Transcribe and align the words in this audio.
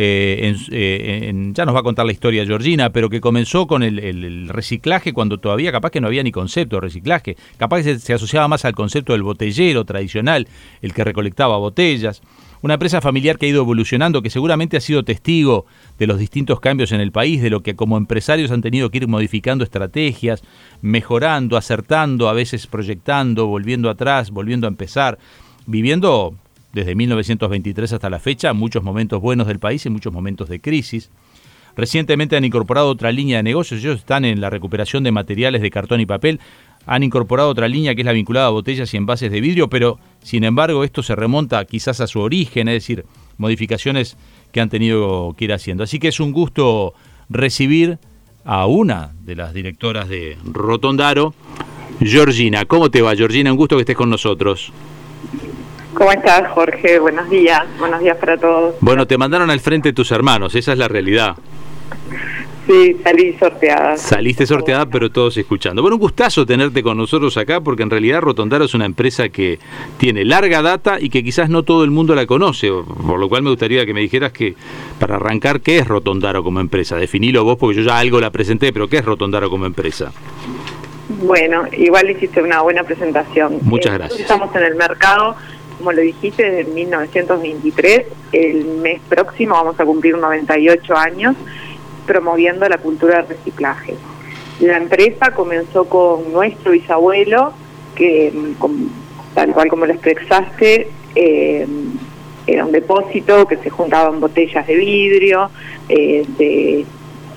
eh, 0.00 1.26
en, 1.26 1.54
ya 1.54 1.64
nos 1.64 1.74
va 1.74 1.80
a 1.80 1.82
contar 1.82 2.06
la 2.06 2.12
historia 2.12 2.46
Georgina, 2.46 2.90
pero 2.90 3.10
que 3.10 3.20
comenzó 3.20 3.66
con 3.66 3.82
el, 3.82 4.48
reciclaje 4.48 5.12
cuando 5.12 5.38
todavía 5.38 5.72
capaz 5.72 5.90
que 5.90 6.00
no 6.00 6.06
había 6.06 6.22
ni 6.22 6.30
concepto 6.30 6.76
de 6.76 6.82
reciclaje, 6.82 7.36
capaz 7.56 7.82
que 7.82 7.98
se, 7.98 8.14
asociaba 8.14 8.46
más 8.46 8.64
al 8.64 8.76
concepto 8.76 9.12
del 9.12 9.24
botellero 9.24 9.84
tradicional, 9.84 10.46
el 10.82 10.94
que 10.94 11.02
recolectaba 11.02 11.56
botellas. 11.56 12.22
Una 12.62 12.74
empresa 12.74 13.00
familiar 13.00 13.38
que 13.38 13.46
ha 13.46 13.48
ido 13.48 13.62
evolucionando, 13.62 14.22
que 14.22 14.30
seguramente 14.30 14.76
ha 14.76 14.80
sido 14.80 15.02
testigo 15.02 15.66
de 15.98 16.06
los 16.06 16.20
distintos 16.20 16.60
cambios 16.60 16.92
en 16.92 17.00
el 17.00 17.10
país, 17.10 17.42
de 17.42 17.50
lo 17.50 17.64
que 17.64 17.74
como 17.74 17.96
empresarios 17.96 18.52
han 18.52 18.62
tenido 18.62 18.90
que 18.90 18.98
ir 18.98 19.08
modificando 19.08 19.64
estrategias, 19.64 20.44
mejorando, 20.80 21.56
acertando, 21.56 22.28
a 22.28 22.34
veces 22.34 22.68
proyectando, 22.68 23.48
volviendo 23.48 23.90
atrás, 23.90 24.30
volviendo 24.30 24.68
a 24.68 24.70
empezar, 24.70 25.18
viviendo 25.66 26.36
desde 26.72 26.94
1923 26.94 27.92
hasta 27.92 28.10
la 28.10 28.18
fecha, 28.18 28.52
muchos 28.52 28.82
momentos 28.82 29.20
buenos 29.20 29.46
del 29.46 29.58
país 29.58 29.84
y 29.86 29.90
muchos 29.90 30.12
momentos 30.12 30.48
de 30.48 30.60
crisis. 30.60 31.10
Recientemente 31.76 32.36
han 32.36 32.44
incorporado 32.44 32.88
otra 32.88 33.12
línea 33.12 33.36
de 33.36 33.44
negocios, 33.44 33.80
ellos 33.80 33.98
están 33.98 34.24
en 34.24 34.40
la 34.40 34.50
recuperación 34.50 35.04
de 35.04 35.12
materiales 35.12 35.62
de 35.62 35.70
cartón 35.70 36.00
y 36.00 36.06
papel, 36.06 36.40
han 36.86 37.02
incorporado 37.02 37.50
otra 37.50 37.68
línea 37.68 37.94
que 37.94 38.00
es 38.00 38.06
la 38.06 38.12
vinculada 38.12 38.46
a 38.46 38.50
botellas 38.50 38.92
y 38.92 38.96
envases 38.96 39.30
de 39.30 39.40
vidrio, 39.40 39.68
pero 39.68 39.98
sin 40.22 40.42
embargo 40.44 40.84
esto 40.84 41.02
se 41.02 41.14
remonta 41.14 41.64
quizás 41.66 42.00
a 42.00 42.06
su 42.06 42.20
origen, 42.20 42.68
es 42.68 42.74
decir, 42.74 43.04
modificaciones 43.36 44.16
que 44.52 44.60
han 44.60 44.70
tenido 44.70 45.34
que 45.36 45.44
ir 45.44 45.52
haciendo. 45.52 45.84
Así 45.84 45.98
que 45.98 46.08
es 46.08 46.18
un 46.18 46.32
gusto 46.32 46.94
recibir 47.28 47.98
a 48.44 48.66
una 48.66 49.12
de 49.20 49.36
las 49.36 49.52
directoras 49.52 50.08
de 50.08 50.38
Rotondaro, 50.44 51.34
Georgina. 52.00 52.64
¿Cómo 52.64 52.90
te 52.90 53.02
va, 53.02 53.14
Georgina? 53.14 53.52
Un 53.52 53.58
gusto 53.58 53.76
que 53.76 53.82
estés 53.82 53.96
con 53.96 54.10
nosotros. 54.10 54.72
¿Cómo 55.98 56.12
estás, 56.12 56.48
Jorge? 56.52 57.00
Buenos 57.00 57.28
días. 57.28 57.60
Buenos 57.76 57.98
días 57.98 58.16
para 58.18 58.36
todos. 58.36 58.76
Bueno, 58.80 59.08
te 59.08 59.18
mandaron 59.18 59.50
al 59.50 59.58
frente 59.58 59.92
tus 59.92 60.12
hermanos, 60.12 60.54
esa 60.54 60.70
es 60.70 60.78
la 60.78 60.86
realidad. 60.86 61.34
Sí, 62.68 62.96
salí 63.02 63.32
sorteada. 63.36 63.96
Saliste 63.96 64.46
sorteada, 64.46 64.86
pero 64.86 65.10
todos 65.10 65.36
escuchando. 65.38 65.82
Bueno, 65.82 65.96
un 65.96 66.00
gustazo 66.00 66.46
tenerte 66.46 66.84
con 66.84 66.98
nosotros 66.98 67.36
acá, 67.36 67.60
porque 67.60 67.82
en 67.82 67.90
realidad 67.90 68.20
Rotondaro 68.20 68.66
es 68.66 68.74
una 68.74 68.84
empresa 68.84 69.28
que 69.30 69.58
tiene 69.96 70.24
larga 70.24 70.62
data 70.62 70.98
y 71.00 71.10
que 71.10 71.24
quizás 71.24 71.50
no 71.50 71.64
todo 71.64 71.82
el 71.82 71.90
mundo 71.90 72.14
la 72.14 72.26
conoce, 72.26 72.70
por 72.70 73.18
lo 73.18 73.28
cual 73.28 73.42
me 73.42 73.50
gustaría 73.50 73.84
que 73.84 73.92
me 73.92 74.00
dijeras 74.00 74.30
que, 74.30 74.54
para 75.00 75.16
arrancar, 75.16 75.60
¿qué 75.62 75.78
es 75.78 75.88
Rotondaro 75.88 76.44
como 76.44 76.60
empresa? 76.60 76.94
Definilo 76.94 77.42
vos, 77.42 77.56
porque 77.58 77.78
yo 77.78 77.82
ya 77.82 77.98
algo 77.98 78.20
la 78.20 78.30
presenté, 78.30 78.72
pero 78.72 78.86
¿qué 78.86 78.98
es 78.98 79.04
Rotondaro 79.04 79.50
como 79.50 79.66
empresa? 79.66 80.12
Bueno, 81.22 81.64
igual 81.72 82.08
hiciste 82.08 82.40
una 82.40 82.60
buena 82.60 82.84
presentación. 82.84 83.58
Muchas 83.62 83.94
eh, 83.94 83.98
gracias. 83.98 84.20
Estamos 84.20 84.54
en 84.54 84.62
el 84.62 84.76
mercado 84.76 85.34
como 85.78 85.92
lo 85.92 86.02
dijiste, 86.02 86.50
desde 86.50 86.70
1923. 86.70 88.02
El 88.32 88.64
mes 88.64 89.00
próximo 89.08 89.54
vamos 89.54 89.78
a 89.80 89.84
cumplir 89.84 90.18
98 90.18 90.96
años 90.96 91.36
promoviendo 92.06 92.68
la 92.68 92.78
cultura 92.78 93.22
de 93.22 93.34
reciclaje. 93.34 93.94
La 94.60 94.76
empresa 94.76 95.30
comenzó 95.32 95.84
con 95.84 96.32
nuestro 96.32 96.72
bisabuelo, 96.72 97.52
que 97.94 98.32
tal 99.34 99.52
cual 99.52 99.68
como 99.68 99.86
lo 99.86 99.92
expresaste, 99.92 100.88
eh, 101.14 101.66
era 102.46 102.64
un 102.64 102.72
depósito 102.72 103.46
que 103.46 103.58
se 103.58 103.70
juntaban 103.70 104.20
botellas 104.20 104.66
de 104.66 104.74
vidrio, 104.74 105.50
eh, 105.88 106.24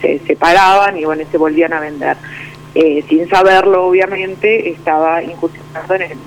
se, 0.02 0.20
separaban 0.26 0.98
y 0.98 1.06
bueno, 1.06 1.24
se 1.30 1.38
volvían 1.38 1.74
a 1.74 1.80
vender. 1.80 2.18
Eh, 2.74 3.04
sin 3.10 3.30
saberlo, 3.30 3.86
obviamente, 3.86 4.70
estaba 4.70 5.22
incursionando 5.22 5.94
en 5.96 6.02
el 6.04 6.18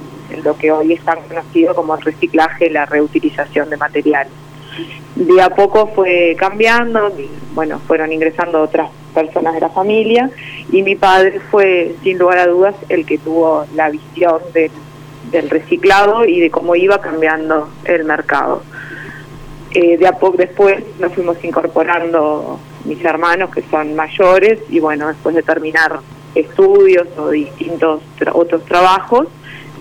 lo 0.43 0.57
que 0.57 0.73
hoy 0.73 0.93
es 0.93 1.01
tan 1.03 1.21
conocido 1.23 1.75
como 1.75 1.95
el 1.95 2.03
reciclaje, 2.03 2.71
la 2.71 2.87
reutilización 2.87 3.71
de 3.71 3.77
materiales. 3.77 4.33
De 5.15 5.41
a 5.41 5.51
poco 5.51 5.89
fue 5.89 6.35
cambiando, 6.39 7.13
bueno, 7.55 7.81
fueron 7.87 8.13
ingresando 8.13 8.61
otras 8.63 8.91
personas 9.15 9.55
de 9.55 9.61
la 9.61 9.69
familia 9.69 10.31
y 10.73 10.83
mi 10.83 10.97
padre 10.97 11.41
fue, 11.51 11.95
sin 12.03 12.19
lugar 12.19 12.39
a 12.39 12.47
dudas, 12.47 12.75
el 12.89 13.07
que 13.07 13.19
tuvo 13.19 13.65
la 13.75 13.91
visión 13.91 14.41
del 14.53 15.51
reciclado 15.51 16.25
y 16.25 16.41
de 16.41 16.51
cómo 16.51 16.75
iba 16.75 17.01
cambiando 17.01 17.69
el 17.85 18.05
mercado. 18.05 18.63
Eh, 19.73 19.97
de 19.97 20.07
a 20.07 20.13
poco 20.13 20.37
después 20.37 20.85
nos 21.01 21.13
fuimos 21.13 21.43
incorporando 21.45 22.61
mis 22.85 23.05
hermanos 23.05 23.51
que 23.51 23.63
son 23.71 23.97
mayores 23.97 24.61
y 24.69 24.79
bueno, 24.79 25.09
después 25.09 25.35
de 25.35 25.43
terminar 25.43 26.01
estudios 26.35 27.09
o 27.17 27.31
distintos 27.31 28.03
otros 28.33 28.65
trabajos, 28.65 29.29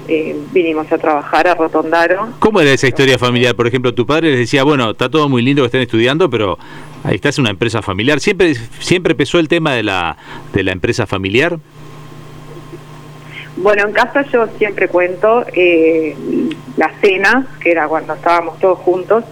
eh, 0.07 0.35
vinimos 0.51 0.91
a 0.91 0.97
trabajar 0.97 1.47
a 1.47 1.55
Rotondaro. 1.55 2.29
¿Cómo 2.39 2.59
era 2.59 2.71
esa 2.71 2.87
historia 2.87 3.17
familiar? 3.17 3.55
Por 3.55 3.67
ejemplo, 3.67 3.93
tu 3.93 4.05
padre 4.05 4.31
les 4.31 4.39
decía, 4.39 4.63
bueno, 4.63 4.91
está 4.91 5.09
todo 5.09 5.29
muy 5.29 5.41
lindo 5.41 5.61
que 5.61 5.67
estén 5.67 5.81
estudiando, 5.81 6.29
pero 6.29 6.57
ahí 7.03 7.15
está, 7.15 7.29
es 7.29 7.39
una 7.39 7.49
empresa 7.49 7.81
familiar. 7.81 8.19
¿Siempre, 8.19 8.55
siempre 8.79 9.15
pesó 9.15 9.39
el 9.39 9.47
tema 9.47 9.73
de 9.73 9.83
la, 9.83 10.17
de 10.53 10.63
la 10.63 10.71
empresa 10.71 11.05
familiar? 11.05 11.57
Bueno, 13.55 13.87
en 13.87 13.93
casa 13.93 14.23
yo 14.31 14.47
siempre 14.57 14.87
cuento 14.87 15.45
eh, 15.53 16.15
las 16.75 16.99
cenas, 17.01 17.45
que 17.59 17.71
era 17.71 17.87
cuando 17.87 18.13
estábamos 18.13 18.59
todos 18.59 18.79
juntos, 18.79 19.23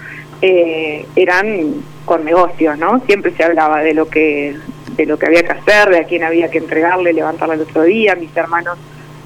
eh, 0.42 1.06
eran 1.16 1.84
con 2.06 2.24
negocios, 2.24 2.78
¿no? 2.78 3.02
Siempre 3.06 3.32
se 3.36 3.44
hablaba 3.44 3.82
de 3.82 3.94
lo 3.94 4.08
que 4.08 4.56
de 4.96 5.06
lo 5.06 5.18
que 5.18 5.26
había 5.26 5.44
que 5.44 5.54
hacer, 5.54 5.90
de 5.90 6.00
a 6.00 6.04
quién 6.04 6.24
había 6.24 6.52
que 6.52 6.58
entregarle, 6.58 7.14
levantarle 7.14 7.56
el 7.56 7.62
otro 7.62 7.84
día. 7.84 8.16
Mis 8.16 8.36
hermanos 8.36 8.78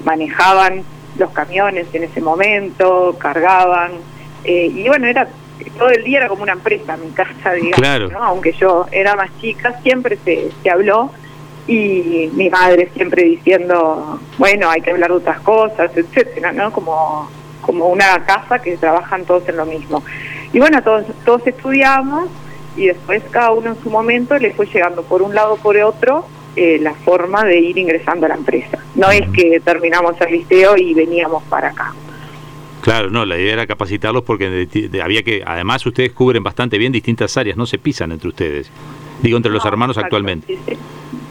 manejaban 0.04 0.84
los 1.18 1.32
camiones 1.32 1.88
en 1.94 2.04
ese 2.04 2.22
momento, 2.22 3.16
cargaban, 3.18 3.92
eh, 4.44 4.72
y 4.74 4.88
bueno, 4.88 5.08
era 5.08 5.28
todo 5.78 5.90
el 5.90 6.04
día 6.04 6.20
era 6.20 6.28
como 6.28 6.44
una 6.44 6.54
empresa 6.54 6.98
mi 6.98 7.10
casa, 7.12 7.54
digamos, 7.54 8.12
aunque 8.22 8.54
yo 8.54 8.86
era 8.92 9.16
más 9.16 9.30
chica, 9.40 9.80
siempre 9.82 10.18
se, 10.24 10.52
se 10.62 10.70
habló 10.70 11.12
y 11.68 12.30
mi 12.34 12.50
madre 12.50 12.90
siempre 12.94 13.24
diciendo, 13.24 14.20
bueno, 14.38 14.70
hay 14.70 14.82
que 14.82 14.92
hablar 14.92 15.10
de 15.10 15.18
otras 15.18 15.40
cosas, 15.40 15.92
etcétera, 15.96 16.52
¿no? 16.52 16.72
Como, 16.72 17.30
como 17.62 17.88
una 17.88 18.24
casa 18.26 18.60
que 18.60 18.78
trabajan 18.78 19.26
todos 19.26 19.48
en 19.50 19.58
lo 19.58 19.66
mismo. 19.66 20.04
Y 20.54 20.60
bueno, 20.60 20.84
todos, 20.84 21.06
todos 21.26 21.46
estudiamos 21.48 22.30
y 22.76 22.88
después 22.88 23.24
cada 23.32 23.52
uno 23.52 23.72
en 23.72 23.82
su 23.82 23.90
momento 23.90 24.38
le 24.38 24.54
fue 24.54 24.68
llegando 24.68 25.04
por 25.04 25.22
un 25.22 25.34
lado 25.34 25.56
por 25.58 25.78
otro 25.78 26.26
eh, 26.56 26.80
la 26.82 26.94
forma 26.94 27.44
de 27.44 27.60
ir 27.60 27.78
ingresando 27.78 28.26
a 28.26 28.30
la 28.30 28.36
empresa. 28.36 28.78
No 28.96 29.12
es 29.12 29.30
que 29.30 29.60
terminamos 29.60 30.20
el 30.22 30.32
liceo 30.32 30.78
y 30.78 30.94
veníamos 30.94 31.44
para 31.44 31.70
acá. 31.70 31.94
Claro, 32.82 33.10
no, 33.10 33.26
la 33.26 33.38
idea 33.38 33.54
era 33.54 33.68
capacitarlos 33.68 34.24
porque 34.24 34.68
había 35.02 35.24
que, 35.24 35.44
además 35.46 35.86
ustedes 35.86 36.12
cubren 36.12 36.44
bastante 36.44 36.78
bien 36.78 36.92
distintas 36.92 37.36
áreas, 37.36 37.58
no 37.58 37.66
se 37.66 37.80
pisan 37.80 38.12
entre 38.12 38.30
ustedes, 38.30 38.70
digo 39.24 39.38
entre 39.38 39.52
los 39.52 39.66
hermanos 39.66 39.98
actualmente. 39.98 40.58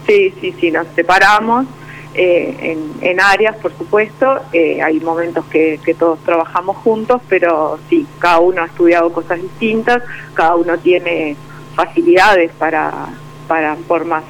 Sí, 0.07 0.35
sí, 0.41 0.55
sí, 0.61 0.71
nos 0.73 0.89
separamos 0.97 1.67
eh, 2.15 2.77
en, 3.01 3.21
áreas, 3.21 3.57
por 3.57 3.73
supuesto, 3.77 4.41
eh, 4.53 4.83
hay 4.83 5.01
momentos 5.01 5.45
que, 5.47 5.81
que 5.85 5.95
todos 5.95 6.19
trabajamos 6.25 6.77
juntos, 6.79 7.23
pero 7.29 7.79
sí, 7.89 8.07
cada 8.19 8.41
uno 8.41 8.63
ha 8.63 8.67
estudiado 8.67 9.13
cosas 9.13 9.41
distintas, 9.41 10.03
cada 10.35 10.55
uno 10.55 10.77
tiene 10.79 11.37
facilidades 11.75 12.53
para, 12.53 13.09
para 13.49 13.77
formas 13.77 14.25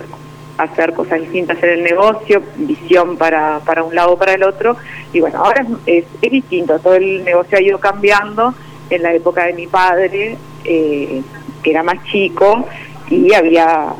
hacer 0.58 0.94
cosas 0.94 1.20
distintas 1.20 1.62
en 1.62 1.70
el 1.70 1.82
negocio, 1.82 2.42
visión 2.56 3.16
para, 3.16 3.60
para 3.60 3.82
un 3.82 3.94
lado 3.94 4.12
o 4.12 4.18
para 4.18 4.34
el 4.34 4.42
otro. 4.42 4.76
Y 5.12 5.20
bueno, 5.20 5.38
ahora 5.44 5.66
es, 5.86 6.04
es, 6.22 6.30
distinto, 6.30 6.78
todo 6.78 6.94
el 6.94 7.24
negocio 7.24 7.58
ha 7.58 7.60
ido 7.60 7.78
cambiando. 7.78 8.54
En 8.90 9.02
la 9.02 9.14
época 9.14 9.46
de 9.46 9.54
mi 9.54 9.66
padre, 9.66 10.36
eh, 10.64 11.22
que 11.62 11.70
era 11.70 11.82
más 11.82 12.04
chico, 12.04 12.68
y 13.08 13.32
había 13.32 13.94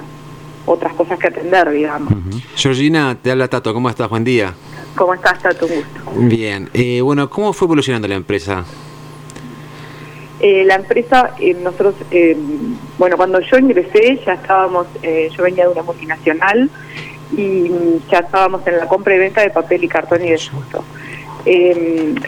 otras 0.67 0.93
cosas 0.93 1.19
que 1.19 1.29
atender, 1.29 1.71
digamos. 1.71 2.13
Georgina, 2.55 3.17
te 3.21 3.31
habla 3.31 3.49
Tato, 3.49 3.73
¿cómo 3.73 3.89
estás? 3.89 4.11
Buen 4.11 4.25
día. 4.25 4.55
¿Cómo 4.95 5.15
estás, 5.15 5.41
Tato? 5.41 5.67
Un 5.67 5.75
gusto. 5.75 6.37
Bien. 6.37 6.69
Eh, 6.75 7.01
bueno, 7.01 7.29
¿cómo 7.31 7.53
fue 7.55 7.67
evolucionando 7.67 8.07
la 8.07 8.15
empresa? 8.15 8.65
Eh, 10.41 10.65
la 10.65 10.75
empresa, 10.75 11.31
eh, 11.39 11.55
nosotros, 11.55 11.95
eh, 12.11 12.37
bueno, 12.99 13.17
cuando 13.17 13.41
yo 13.41 13.57
ingresé 13.57 14.21
ya 14.27 14.35
estábamos, 14.35 14.87
yo 15.03 15.43
venía 15.43 15.65
de 15.65 15.71
una 15.71 15.83
multinacional 15.83 16.69
y 17.37 17.71
ya 18.11 18.19
estábamos 18.19 18.67
en 18.67 18.79
la 18.79 18.87
compra 18.87 19.15
y 19.15 19.19
venta 19.19 19.43
de 19.43 19.51
papel 19.51 19.85
y 19.85 19.89
cartón 19.89 20.25
y 20.25 20.31
de 20.31 20.39
susto. 20.39 20.85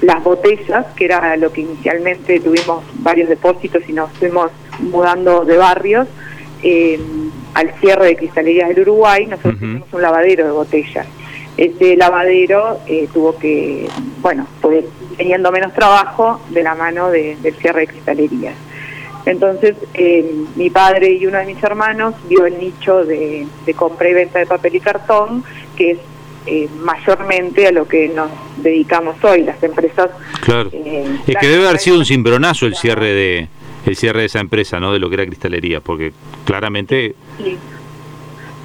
las 0.03 0.23
botellas, 0.23 0.87
que 0.95 1.07
era 1.07 1.37
lo 1.37 1.51
que 1.53 1.63
inicialmente 1.63 2.39
tuvimos 2.41 2.85
varios 3.01 3.29
depósitos 3.29 3.83
y 3.89 3.93
nos 3.93 4.11
fuimos 4.13 4.51
mudando 4.79 5.45
de 5.45 5.57
barrios, 5.57 6.07
al 7.55 7.73
cierre 7.81 8.07
de 8.07 8.17
Cristalerías 8.17 8.69
del 8.69 8.81
Uruguay, 8.81 9.27
nosotros 9.27 9.59
tenemos 9.59 9.93
un 9.93 10.03
lavadero 10.03 10.45
de 10.45 10.51
botellas. 10.53 11.07
Este 11.57 11.97
lavadero 11.97 12.79
tuvo 13.13 13.39
que, 13.39 13.89
bueno, 14.21 14.47
pues 14.61 14.85
teniendo 15.17 15.51
menos 15.53 15.73
trabajo 15.73 16.41
de 16.51 16.63
la 16.63 16.75
mano 16.75 17.11
del 17.11 17.55
cierre 17.61 17.83
de 17.83 17.87
cristalerías. 17.89 18.55
Entonces, 19.25 19.75
eh, 19.95 20.25
mi 20.55 20.71
padre 20.71 21.13
y 21.13 21.27
uno 21.27 21.39
de 21.39 21.47
mis 21.47 21.63
hermanos 21.63 22.15
vio 22.29 22.47
el 22.47 22.59
nicho 22.59 23.05
de, 23.05 23.47
compra 23.75 24.09
y 24.09 24.15
venta 24.15 24.39
de 24.39 24.47
papel 24.47 24.77
y 24.77 24.81
cartón, 24.81 25.43
que 25.77 25.93
es 25.93 25.99
eh, 26.47 26.69
mayormente 26.79 27.67
a 27.67 27.73
lo 27.73 27.89
que 27.89 28.09
nos 28.09 28.31
dedicamos 28.59 29.17
hoy, 29.25 29.43
las 29.43 29.61
empresas. 29.63 30.11
Claro. 30.43 30.71
Eh, 30.73 31.19
es 31.27 31.37
que 31.37 31.49
debe 31.49 31.67
haber 31.67 31.81
sido 31.81 31.99
un 31.99 32.05
cimbronazo 32.05 32.67
el 32.67 32.77
cierre 32.77 33.13
de 33.13 33.49
el 33.85 33.97
cierre 33.97 34.21
de 34.21 34.27
esa 34.27 34.41
empresa, 34.41 34.81
¿no? 34.81 34.93
De 34.93 34.99
lo 34.99 35.09
que 35.09 35.15
era 35.15 35.27
cristalería, 35.27 35.81
porque 35.81 36.13
claramente... 36.45 37.15
Sí. 37.39 37.57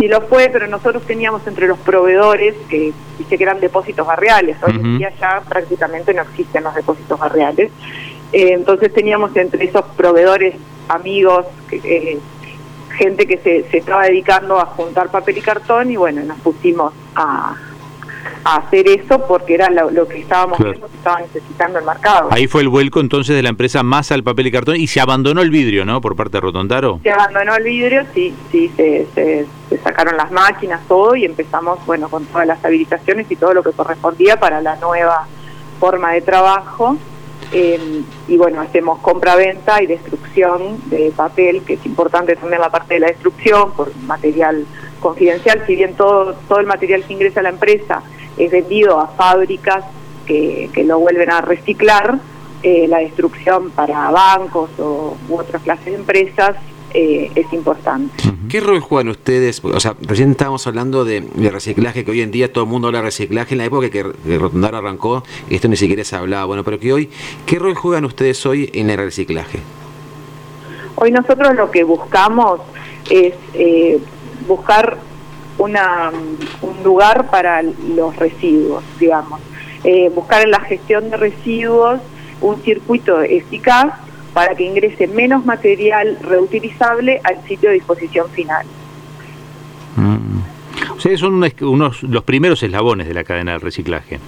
Sí 0.02 0.08
lo 0.08 0.22
fue, 0.22 0.50
pero 0.52 0.66
nosotros 0.66 1.04
teníamos 1.04 1.46
entre 1.46 1.68
los 1.68 1.78
proveedores, 1.78 2.56
que 2.68 2.92
dice 3.20 3.38
que 3.38 3.44
eran 3.44 3.60
depósitos 3.60 4.08
barriales, 4.08 4.58
hoy 4.64 4.72
en 4.74 4.98
día 4.98 5.14
ya 5.20 5.44
prácticamente 5.48 6.12
no 6.12 6.24
existen 6.24 6.64
los 6.64 6.74
depósitos 6.74 7.20
barriales, 7.20 7.72
eh, 8.34 8.54
entonces 8.54 8.92
teníamos 8.92 9.36
entre 9.36 9.64
esos 9.64 9.86
proveedores, 9.96 10.56
amigos, 10.88 11.46
eh, 11.72 12.18
gente 12.98 13.28
que 13.28 13.38
se, 13.38 13.70
se 13.70 13.78
estaba 13.78 14.06
dedicando 14.06 14.60
a 14.60 14.66
juntar 14.66 15.12
papel 15.12 15.38
y 15.38 15.42
cartón 15.42 15.92
y 15.92 15.98
bueno, 15.98 16.24
nos 16.24 16.40
pusimos 16.40 16.94
a, 17.14 17.56
a 18.44 18.58
hacer 18.58 18.88
eso 18.88 19.26
porque 19.28 19.54
era 19.54 19.70
lo, 19.70 20.08
que 20.08 20.20
estábamos 20.20 20.60
viendo 20.60 20.88
que 20.88 20.96
estaba 20.96 21.22
necesitando 21.22 21.80
el 21.80 21.86
mercado. 21.86 22.30
Ahí 22.32 22.48
fue 22.48 22.62
el 22.62 22.70
vuelco 22.70 23.00
entonces 23.00 23.36
de 23.36 23.44
la 23.44 23.50
empresa 23.50 23.84
más 23.84 24.12
al 24.12 24.24
papel 24.24 24.48
y 24.48 24.52
cartón 24.52 24.76
y 24.78 24.88
se 24.88 25.00
abandonó 25.00 25.42
el 25.42 25.52
vidrio, 25.52 25.86
¿no? 25.86 26.02
Por 26.02 26.16
parte 26.16 26.38
de 26.38 26.42
Rotondaro. 26.42 27.00
Se 27.04 27.12
abandonó 27.12 27.56
el 27.56 27.64
vidrio, 27.64 28.04
sí, 28.14 28.34
sí, 28.52 28.72
se, 28.76 29.08
se, 29.14 29.46
sacaron 29.84 30.18
las 30.18 30.32
máquinas, 30.32 30.82
todo 30.88 31.16
y 31.16 31.26
empezamos, 31.26 31.86
bueno, 31.86 32.10
con 32.10 32.26
todas 32.26 32.48
las 32.48 32.64
habilitaciones 32.64 33.30
y 33.30 33.36
todo 33.36 33.54
lo 33.54 33.64
que 33.64 33.72
correspondía 33.72 34.40
para 34.40 34.62
la 34.62 34.76
nueva 34.78 35.28
forma 35.80 36.14
de 36.14 36.22
trabajo. 36.22 36.98
Eh, 37.54 38.04
y 38.30 38.38
bueno, 38.38 38.62
hacemos 38.62 39.00
compra-venta 39.00 39.84
y 39.84 39.88
destrucción 39.88 40.78
de 40.90 41.12
papel, 41.16 41.64
que 41.64 41.74
es 41.74 41.86
importante 41.86 42.36
también 42.36 42.62
la 42.62 42.70
parte 42.70 42.94
de 42.94 43.02
la 43.02 43.08
destrucción 43.08 43.74
por 43.74 43.94
material 44.04 44.66
confidencial, 45.02 45.64
si 45.68 45.76
bien 45.76 45.96
todo, 45.96 46.36
todo 46.48 46.60
el 46.60 46.66
material 46.66 47.04
que 47.04 47.14
ingresa 47.14 47.42
a 47.42 47.44
la 47.44 47.50
empresa 47.50 48.04
es 48.38 48.52
vendido 48.52 49.00
a 49.00 49.08
fábricas 49.08 49.84
que, 50.26 50.70
que 50.74 50.84
lo 50.84 51.00
vuelven 51.00 51.30
a 51.32 51.42
reciclar, 51.42 52.20
eh, 52.64 52.88
la 52.88 53.00
destrucción 53.00 53.72
para 53.72 54.12
bancos 54.12 54.70
o, 54.78 55.18
u 55.30 55.36
otras 55.36 55.64
clases 55.64 55.86
de 55.86 55.96
empresas 55.96 56.56
eh, 56.94 57.32
es 57.34 57.52
importante. 57.54 58.14
¿Qué 58.50 58.60
rol 58.60 58.82
juegan 58.82 59.08
ustedes? 59.08 59.64
O 59.64 59.80
sea, 59.80 59.96
recién 60.02 60.32
estábamos 60.32 60.68
hablando 60.68 61.04
de, 61.04 61.26
reciclaje, 61.52 62.06
que 62.06 62.12
hoy 62.12 62.22
en 62.22 62.30
día 62.30 62.54
todo 62.54 62.66
el 62.66 62.70
mundo 62.70 62.88
habla 62.88 63.00
de 63.00 63.06
reciclaje. 63.06 63.56
En 63.56 63.60
la 63.60 63.66
época 63.66 63.90
que, 63.90 64.06
que 64.24 64.38
Rotondar 64.38 64.76
arrancó, 64.76 65.24
esto 65.50 65.70
ni 65.70 65.76
siquiera 65.76 66.04
se 66.04 66.16
hablaba. 66.16 66.46
Bueno, 66.46 66.64
pero 66.64 66.80
que 66.80 66.94
hoy, 66.94 67.10
¿qué 67.48 67.58
rol 67.58 67.74
juegan 67.74 68.06
ustedes 68.06 68.46
hoy 68.46 68.70
en 68.74 68.90
el 68.90 68.98
reciclaje? 68.98 69.60
Hoy 70.98 71.12
nosotros 71.12 71.56
lo 71.56 71.72
que 71.72 71.84
buscamos 71.84 72.60
es 73.10 73.34
eh, 73.56 74.00
buscar 74.48 74.98
una, 75.62 76.12
un 76.62 76.84
lugar 76.84 77.30
para 77.30 77.62
los 77.62 78.16
residuos, 78.16 78.84
digamos. 79.00 79.40
Eh, 79.84 80.12
buscar 80.14 80.44
en 80.44 80.52
la 80.52 80.60
gestión 80.62 81.10
de 81.10 81.18
residuos 81.18 82.02
un 82.42 82.62
circuito 82.62 83.22
eficaz 83.22 83.94
para 84.34 84.56
que 84.56 84.64
ingrese 84.64 85.08
menos 85.08 85.46
material 85.46 86.18
reutilizable 86.22 87.22
al 87.24 87.44
sitio 87.48 87.70
de 87.70 87.76
disposición 87.76 88.30
final. 88.30 88.66
Mm. 89.96 90.96
Ustedes 90.96 91.20
son 91.20 91.44
unos, 91.62 92.04
los 92.04 92.24
primeros 92.24 92.64
eslabones 92.64 93.08
de 93.08 93.14
la 93.14 93.24
cadena 93.24 93.54
del 93.54 93.62
reciclaje. 93.62 94.20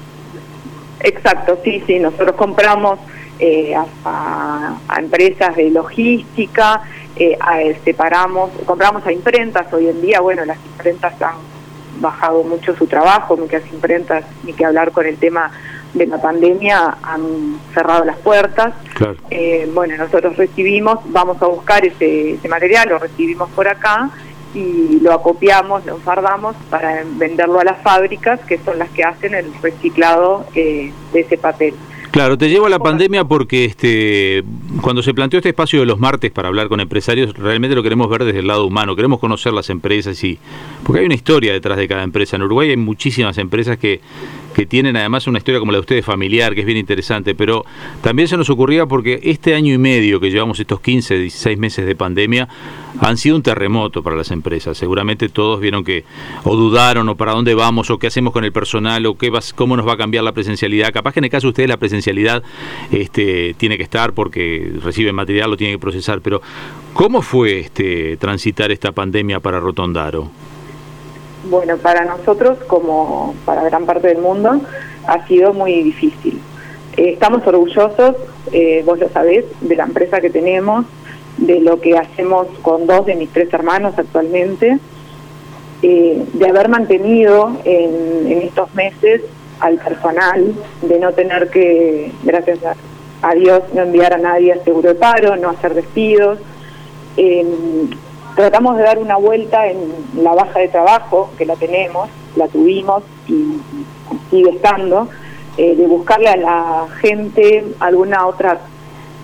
Exacto, 1.00 1.60
sí, 1.64 1.84
sí, 1.86 2.00
nosotros 2.00 2.34
compramos 2.36 3.00
eh, 3.40 3.74
a, 4.06 4.78
empresas 4.98 5.56
de 5.56 5.70
logística, 5.70 6.82
eh, 7.16 7.38
separamos, 7.84 8.52
compramos 8.66 9.06
a 9.06 9.12
imprentas, 9.12 9.72
hoy 9.74 9.88
en 9.88 10.02
día, 10.02 10.20
bueno, 10.22 10.46
las 10.46 10.58
imprentas 10.66 11.22
han 11.22 11.36
bajado 12.00 12.44
mucho 12.44 12.76
su 12.76 12.88
trabajo, 12.88 13.38
muchas 13.38 13.64
imprentas, 13.72 14.26
ni 14.44 14.54
que 14.54 14.66
hablar 14.66 14.92
con 14.92 15.06
el 15.06 15.18
tema 15.18 15.52
de 15.94 16.08
la 16.08 16.20
pandemia, 16.20 16.98
han 17.04 17.60
cerrado 17.74 18.04
las 18.04 18.18
puertas. 18.18 18.74
Eh, 19.30 19.70
bueno, 19.74 19.96
nosotros 19.98 20.36
recibimos, 20.38 21.00
vamos 21.06 21.42
a 21.42 21.48
buscar 21.48 21.86
ese, 21.86 22.40
material, 22.50 22.90
lo 22.90 23.00
recibimos 23.00 23.50
por 23.52 23.68
acá 23.68 24.10
y 24.56 25.00
lo 25.02 25.14
acopiamos, 25.14 25.86
lo 25.86 25.96
enfardamos 25.96 26.56
para 26.70 27.04
venderlo 27.06 27.60
a 27.60 27.64
las 27.64 27.82
fábricas, 27.82 28.40
que 28.42 28.60
son 28.60 28.80
las 28.80 28.90
que 28.90 29.04
hacen 29.04 29.36
el 29.36 29.54
reciclado 29.62 30.46
eh, 30.56 30.92
de 31.12 31.20
ese 31.20 31.38
papel. 31.38 31.76
Claro, 32.14 32.38
te 32.38 32.48
llevo 32.48 32.68
a 32.68 32.70
la 32.70 32.78
pandemia 32.78 33.24
porque 33.24 33.66
este, 33.66 34.44
cuando 34.84 35.02
se 35.02 35.16
planteó 35.16 35.40
este 35.40 35.50
espacio 35.50 35.80
de 35.80 35.88
los 35.88 35.98
martes 35.98 36.30
para 36.30 36.48
hablar 36.48 36.68
con 36.68 36.80
empresarios, 36.80 37.36
realmente 37.36 37.76
lo 37.76 37.82
queremos 37.82 38.08
ver 38.08 38.24
desde 38.24 38.42
el 38.42 38.46
lado 38.46 38.68
humano, 38.68 38.96
queremos 38.96 39.20
conocer 39.20 39.52
las 39.52 39.72
empresas 39.72 40.24
y 40.24 40.38
porque 40.84 41.00
hay 41.00 41.08
una 41.08 41.16
historia 41.16 41.54
detrás 41.54 41.76
de 41.76 41.88
cada 41.88 42.04
empresa. 42.04 42.36
En 42.36 42.44
Uruguay 42.44 42.70
hay 42.70 42.78
muchísimas 42.78 43.40
empresas 43.40 43.80
que, 43.80 44.00
que 44.54 44.66
tienen 44.66 44.96
además 44.96 45.28
una 45.28 45.40
historia 45.40 45.60
como 45.60 45.72
la 45.72 45.78
de 45.78 45.82
ustedes 45.82 46.06
familiar, 46.06 46.54
que 46.54 46.62
es 46.62 46.66
bien 46.66 46.78
interesante, 46.78 47.36
pero 47.36 47.66
también 48.02 48.28
se 48.28 48.38
nos 48.38 48.50
ocurría 48.50 48.86
porque 48.86 49.20
este 49.24 49.56
año 49.56 49.74
y 49.74 49.78
medio 49.78 50.20
que 50.20 50.30
llevamos 50.30 50.60
estos 50.60 50.80
15, 50.80 51.18
16 51.18 51.58
meses 51.58 51.86
de 51.86 51.96
pandemia 51.96 52.48
han 53.00 53.18
sido 53.18 53.36
un 53.36 53.44
terremoto 53.44 54.04
para 54.04 54.16
las 54.16 54.32
empresas. 54.32 54.78
Seguramente 54.78 55.30
todos 55.30 55.60
vieron 55.60 55.84
que 55.84 56.04
o 56.44 56.56
dudaron 56.56 57.10
o 57.10 57.16
para 57.16 57.34
dónde 57.34 57.56
vamos 57.56 57.90
o 57.90 57.98
qué 57.98 58.08
hacemos 58.08 58.34
con 58.34 58.44
el 58.44 58.52
personal 58.52 59.06
o 59.06 59.18
qué 59.18 59.32
cómo 59.56 59.76
nos 59.76 59.88
va 59.88 59.94
a 59.94 59.98
cambiar 59.98 60.24
la 60.24 60.32
presencialidad. 60.32 60.94
Capaz 60.94 61.14
que 61.14 61.20
en 61.20 61.26
el 61.26 61.32
caso 61.32 61.48
de 61.48 61.50
ustedes 61.50 61.70
la 61.70 61.78
presencialidad 61.78 62.44
este, 62.92 63.56
tiene 63.56 63.78
que 63.78 63.84
estar 63.84 64.14
porque 64.14 64.72
reciben 64.84 65.16
material, 65.16 65.50
lo 65.50 65.58
tienen 65.58 65.76
que 65.76 65.82
procesar, 65.82 66.22
pero 66.22 66.42
¿cómo 66.94 67.22
fue 67.22 67.60
este 67.60 68.18
transitar 68.18 68.72
esta 68.72 68.92
pandemia 68.92 69.40
para 69.40 69.60
Rotondaro? 69.60 70.53
Bueno, 71.46 71.78
para 71.78 72.06
nosotros, 72.06 72.58
como 72.68 73.36
para 73.46 73.64
gran 73.64 73.86
parte 73.86 74.08
del 74.08 74.20
mundo, 74.20 74.62
ha 75.08 75.28
sido 75.28 75.54
muy 75.54 75.84
difícil. 75.84 76.40
Eh, 76.96 77.12
estamos 77.14 77.46
orgullosos, 77.46 78.16
eh, 78.52 78.82
vos 78.86 79.00
lo 79.00 79.10
sabés, 79.10 79.46
de 79.62 79.76
la 79.76 79.84
empresa 79.84 80.22
que 80.22 80.30
tenemos, 80.30 80.86
de 81.38 81.60
lo 81.60 81.82
que 81.82 81.98
hacemos 81.98 82.48
con 82.62 82.88
dos 82.88 83.06
de 83.06 83.16
mis 83.16 83.30
tres 83.30 83.52
hermanos 83.54 83.94
actualmente, 83.98 84.78
eh, 85.82 86.24
de 86.32 86.48
haber 86.48 86.70
mantenido 86.70 87.58
en, 87.66 88.42
estos 88.44 88.74
meses 88.74 89.22
al 89.60 89.80
personal, 89.80 90.54
de 90.82 91.00
no 91.00 91.12
tener 91.12 91.50
que, 91.50 92.12
gracias 92.24 92.60
a, 93.22 93.34
Dios, 93.36 93.64
no 93.74 93.82
enviar 93.82 94.14
a 94.14 94.18
nadie 94.18 94.54
a 94.54 94.64
seguro 94.64 94.90
de 94.90 94.96
paro, 94.96 95.36
no 95.36 95.50
hacer 95.50 95.74
despidos. 95.74 96.40
Tratamos 98.36 98.78
de 98.78 98.84
dar 98.84 98.98
una 99.00 99.18
vuelta 99.18 99.68
en 99.68 99.78
la 100.16 100.34
baja 100.34 100.60
de 100.60 100.68
trabajo, 100.68 101.32
que 101.38 101.46
la 101.46 101.56
tenemos, 101.56 102.10
la 102.36 102.48
tuvimos 102.48 103.04
y 103.28 103.60
sigue 104.30 104.50
estando, 104.52 105.08
eh, 105.58 105.76
de 105.76 105.88
buscarle 105.88 106.30
a 106.30 106.38
la 106.38 106.88
gente 107.00 107.66
alguna 107.80 108.26
otra 108.26 108.60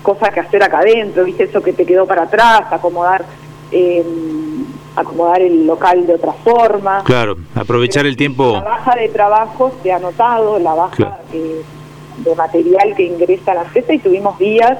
cosa 0.02 0.30
que 0.30 0.40
hacer 0.40 0.62
acá 0.62 0.78
adentro, 0.78 1.24
viste 1.24 1.44
eso 1.44 1.62
que 1.62 1.72
te 1.72 1.84
quedó 1.84 2.06
para 2.06 2.22
atrás, 2.22 2.62
acomodar 2.70 3.24
eh, 3.72 4.04
acomodar 4.96 5.40
el 5.40 5.66
local 5.66 6.06
de 6.06 6.14
otra 6.14 6.32
forma. 6.32 7.04
Claro, 7.04 7.36
aprovechar 7.54 8.06
el 8.06 8.16
tiempo. 8.16 8.54
La 8.54 8.60
baja 8.60 8.96
de 8.96 9.08
trabajo 9.08 9.72
se 9.82 9.92
ha 9.92 9.98
notado, 9.98 10.58
la 10.58 10.74
baja 10.74 11.18
eh, 11.32 11.62
de 12.18 12.34
material 12.34 12.94
que 12.96 13.04
ingresa 13.04 13.52
a 13.52 13.56
la 13.56 13.62
empresa 13.62 13.92
y 13.92 13.98
tuvimos 13.98 14.38
días, 14.38 14.78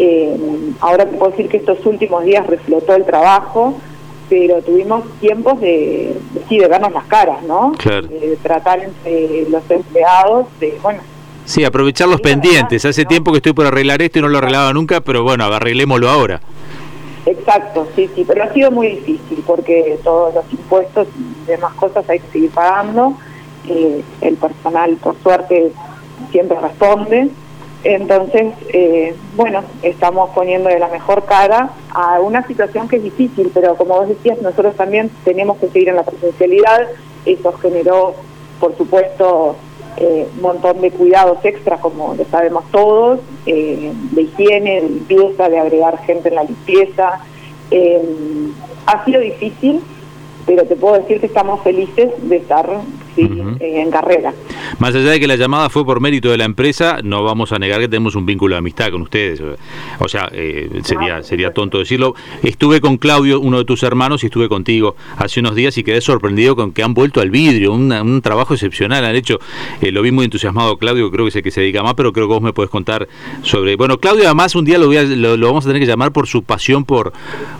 eh, 0.00 0.36
ahora 0.80 1.04
te 1.06 1.16
puedo 1.16 1.30
decir 1.30 1.48
que 1.48 1.58
estos 1.58 1.84
últimos 1.86 2.24
días 2.24 2.46
reflotó 2.46 2.94
el 2.94 3.04
trabajo, 3.04 3.74
pero 4.28 4.62
tuvimos 4.62 5.04
tiempos 5.20 5.60
de, 5.60 6.16
de 6.32 6.42
sí, 6.48 6.58
de 6.58 6.68
vernos 6.68 6.92
las 6.92 7.04
caras, 7.04 7.42
¿no? 7.42 7.72
Claro. 7.78 8.08
De 8.08 8.36
tratar 8.42 8.80
entre 8.80 9.48
los 9.50 9.70
empleados, 9.70 10.46
de, 10.58 10.78
bueno, 10.82 11.00
Sí, 11.44 11.64
aprovechar 11.64 12.06
los 12.06 12.20
pendientes. 12.20 12.84
Hace 12.84 13.04
tiempo 13.04 13.32
que 13.32 13.38
estoy 13.38 13.52
por 13.52 13.66
arreglar 13.66 14.00
esto 14.02 14.20
y 14.20 14.22
no 14.22 14.28
lo 14.28 14.38
arreglaba 14.38 14.72
nunca, 14.72 15.00
pero 15.00 15.24
bueno, 15.24 15.44
arreglémoslo 15.44 16.08
ahora. 16.08 16.40
Exacto, 17.26 17.88
sí, 17.96 18.08
sí, 18.14 18.24
pero 18.26 18.44
ha 18.44 18.52
sido 18.52 18.70
muy 18.70 18.88
difícil 18.88 19.42
porque 19.46 19.98
todos 20.04 20.34
los 20.34 20.44
impuestos 20.52 21.08
y 21.18 21.46
demás 21.46 21.74
cosas 21.74 22.08
hay 22.08 22.20
que 22.20 22.28
seguir 22.30 22.50
pagando. 22.50 23.14
Eh, 23.68 24.02
el 24.20 24.36
personal, 24.36 24.96
por 25.02 25.16
suerte, 25.22 25.72
siempre 26.30 26.58
responde. 26.60 27.30
Entonces, 27.82 28.52
eh, 28.74 29.14
bueno, 29.36 29.62
estamos 29.82 30.30
poniendo 30.30 30.68
de 30.68 30.78
la 30.78 30.88
mejor 30.88 31.24
cara 31.24 31.70
a 31.94 32.20
una 32.20 32.46
situación 32.46 32.88
que 32.88 32.96
es 32.96 33.02
difícil, 33.02 33.50
pero 33.54 33.74
como 33.74 33.94
vos 33.94 34.08
decías, 34.08 34.40
nosotros 34.42 34.76
también 34.76 35.10
tenemos 35.24 35.56
que 35.58 35.68
seguir 35.68 35.88
en 35.88 35.96
la 35.96 36.02
presencialidad. 36.02 36.88
Eso 37.24 37.52
generó, 37.52 38.14
por 38.60 38.76
supuesto, 38.76 39.56
eh, 39.96 40.28
un 40.36 40.42
montón 40.42 40.82
de 40.82 40.90
cuidados 40.90 41.38
extra, 41.42 41.78
como 41.78 42.14
lo 42.14 42.24
sabemos 42.26 42.64
todos, 42.70 43.20
eh, 43.46 43.92
de 44.12 44.22
higiene, 44.22 44.82
de 44.82 44.88
limpieza, 44.88 45.48
de 45.48 45.58
agregar 45.58 45.98
gente 46.04 46.28
en 46.28 46.34
la 46.34 46.44
limpieza. 46.44 47.20
Ha 48.86 49.04
sido 49.04 49.20
difícil, 49.20 49.80
pero 50.44 50.64
te 50.64 50.76
puedo 50.76 50.98
decir 50.98 51.20
que 51.20 51.26
estamos 51.26 51.60
felices 51.62 52.10
de 52.28 52.36
estar 52.36 52.68
en 53.16 53.90
carrera. 53.90 54.32
Más 54.78 54.94
allá 54.94 55.10
de 55.10 55.20
que 55.20 55.26
la 55.26 55.36
llamada 55.36 55.68
fue 55.68 55.84
por 55.84 56.00
mérito 56.00 56.30
de 56.30 56.38
la 56.38 56.44
empresa, 56.44 56.98
no 57.02 57.24
vamos 57.24 57.52
a 57.52 57.58
negar 57.58 57.80
que 57.80 57.88
tenemos 57.88 58.14
un 58.14 58.26
vínculo 58.26 58.54
de 58.54 58.58
amistad 58.58 58.90
con 58.90 59.02
ustedes. 59.02 59.42
O 59.98 60.08
sea, 60.08 60.28
eh, 60.32 60.80
sería, 60.82 61.22
sería 61.22 61.52
tonto 61.52 61.78
decirlo. 61.78 62.14
Estuve 62.42 62.80
con 62.80 62.96
Claudio, 62.96 63.40
uno 63.40 63.58
de 63.58 63.64
tus 63.64 63.82
hermanos, 63.82 64.22
y 64.22 64.26
estuve 64.26 64.48
contigo 64.48 64.96
hace 65.16 65.40
unos 65.40 65.54
días 65.54 65.76
y 65.78 65.84
quedé 65.84 66.00
sorprendido 66.00 66.56
con 66.56 66.72
que 66.72 66.82
han 66.82 66.94
vuelto 66.94 67.20
al 67.20 67.30
vidrio. 67.30 67.72
un 67.72 68.20
trabajo 68.22 68.54
excepcional 68.54 69.04
han 69.04 69.16
hecho. 69.16 69.38
Eh, 69.80 69.92
lo 69.92 70.02
vi 70.02 70.10
muy 70.10 70.24
entusiasmado 70.24 70.76
Claudio, 70.76 71.10
creo 71.10 71.24
que 71.24 71.30
es 71.30 71.36
el 71.36 71.42
que 71.42 71.50
se 71.50 71.60
dedica 71.60 71.82
más, 71.82 71.94
pero 71.94 72.12
creo 72.12 72.26
que 72.26 72.34
vos 72.34 72.42
me 72.42 72.52
puedes 72.52 72.70
contar 72.70 73.08
sobre... 73.42 73.76
Bueno, 73.76 73.98
Claudio 73.98 74.24
además 74.24 74.54
un 74.54 74.64
día 74.64 74.78
lo, 74.78 74.90
lo, 74.92 75.46
vamos 75.46 75.64
a 75.64 75.68
tener 75.68 75.80
que 75.80 75.86
llamar 75.86 76.12
por 76.12 76.26
su 76.26 76.42
pasión 76.42 76.84
por, 76.84 77.12